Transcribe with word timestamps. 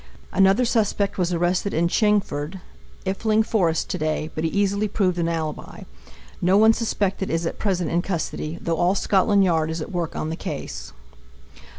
Another 0.31 0.65
suspect 0.65 1.19
was 1.19 1.31
arrested 1.31 1.75
at 1.75 1.87
Chingford, 1.91 2.59
(Efiling?) 3.05 3.43
Forest, 3.45 3.87
to 3.91 3.99
day, 3.99 4.31
but 4.33 4.43
he 4.43 4.49
easily 4.49 4.87
proved 4.87 5.19
an 5.19 5.27
alibi. 5.29 5.81
No 6.41 6.57
one 6.57 6.73
suspected 6.73 7.29
is 7.29 7.45
at 7.45 7.59
present 7.59 7.91
in 7.91 8.01
custody, 8.01 8.57
though 8.59 8.77
all 8.77 8.95
Scotland 8.95 9.43
Yard 9.43 9.69
is 9.69 9.79
at 9.79 9.91
work 9.91 10.15
on 10.15 10.31
the 10.31 10.35
case. 10.35 10.91